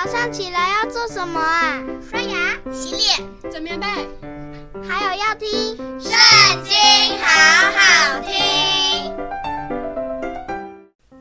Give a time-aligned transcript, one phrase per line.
[0.00, 1.82] 早上起来要做什么啊？
[2.08, 3.18] 刷牙、洗脸、
[3.50, 3.86] 整棉被，
[4.88, 6.12] 还有要听《圣
[6.62, 6.72] 经》，
[7.20, 7.26] 好
[7.72, 9.12] 好听。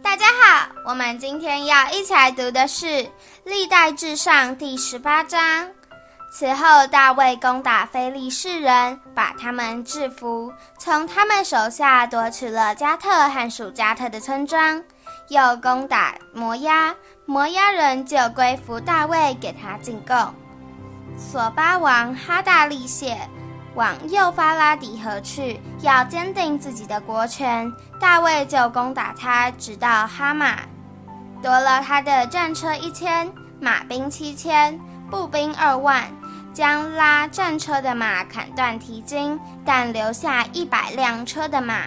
[0.04, 2.86] 大家好，我们今天要一起来读的是
[3.46, 5.68] 《历代至上》第十八章。
[6.32, 14.84] 此后，大卫攻打非利士人，把他们制服，从他们手下夺取了加特和属加特的村庄，
[15.30, 16.96] 又攻打摩押，
[17.26, 20.34] 摩押人就归服大卫，给他进贡。
[21.18, 23.18] 索巴王哈大利谢
[23.76, 30.60] 往幼发拉底河去，要坚定自己的国权，大卫就攻打他，直到哈马，
[31.42, 34.80] 夺了他的战车一千，马兵七千。
[35.10, 36.04] 步兵二万，
[36.54, 41.84] 将拉战车的马砍断蹄筋，但留下一百辆车的马。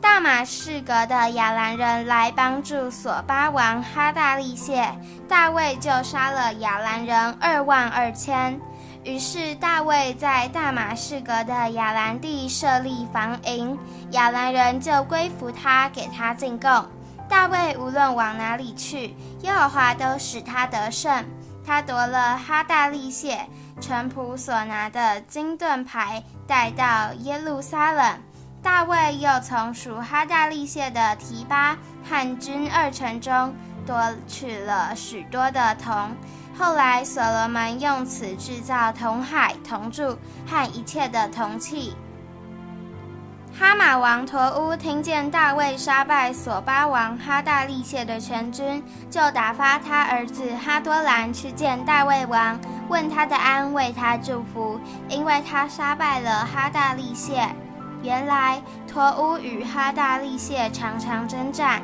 [0.00, 4.88] 大马士革的亚兰人来帮助索巴王哈大利谢，
[5.28, 8.58] 大卫就杀了亚兰人二万二千。
[9.04, 13.78] 于是大卫在大马士革的亚兰地设立防营，
[14.12, 16.70] 亚兰人就归服他，给他进贡。
[17.28, 21.24] 大卫无论往哪里去，耶和华都使他得胜。
[21.66, 23.38] 他夺了哈大利谢
[23.80, 28.18] 臣仆所拿的金盾牌，带到耶路撒冷。
[28.70, 31.74] 大卫又从属哈大利谢的提巴
[32.06, 33.54] 汉军二城中
[33.86, 36.14] 夺取了许多的铜。
[36.56, 41.96] 后来所罗门用此制造铜海、铜柱和一切的铜器。
[43.58, 57.48] 哈马王陀乌听见大卫杀败索巴王哈大利谢的全军，就打发他儿子哈多兰去见大卫王，问他的安，为他祝福，因为他杀败了哈大利谢。
[58.02, 61.82] 原来托乌与哈大利谢常常征战。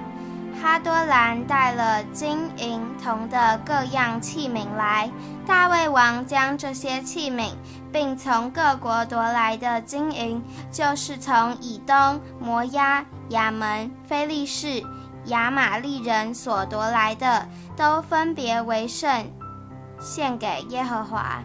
[0.62, 5.10] 哈多兰带了金银铜的各样器皿来，
[5.44, 7.50] 大卫王将这些器皿，
[7.92, 14.80] 并从各国夺来的金银，就是从以东、摩押、亚门、非利士、
[15.26, 19.26] 亚玛力人所夺来的，都分别为圣，
[20.00, 21.42] 献给耶和华。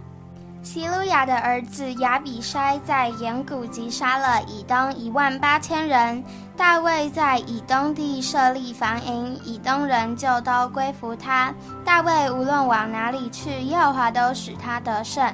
[0.72, 6.24] 希鲁雅的儿子亚比筛在盐谷击杀了以东一万八千人。
[6.56, 11.52] 大卫在以东地设立防营，以东人就都归服他。
[11.84, 15.26] 大卫无论往哪里去，耶和华都使他得胜。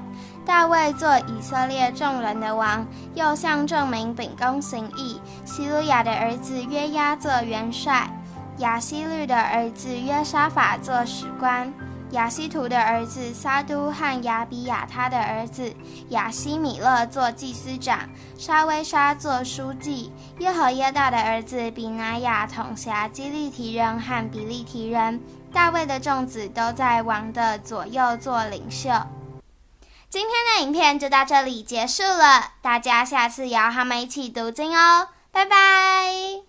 [0.46, 5.20] 大卫做以色列众人的王，又向众民秉公行义。
[5.44, 8.10] 西鲁雅的儿子约押做元帅，
[8.60, 11.74] 亚希律的儿子约沙法做史官。
[12.16, 15.74] 亚希图的儿子撒督和亚比亚他的儿子
[16.10, 25.22] 亚希米勒做祭司长，沙威沙做书记，耶和耶大的儿子比拿雅统辖基利提人和比利提人。
[25.52, 28.90] 大卫的众子都在王的左右做领袖。
[30.10, 36.45] 今天的影片就到这里结束了，大家下次也要和我们一起读经哦，拜拜。